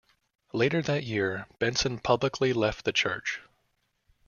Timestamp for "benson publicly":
1.59-2.53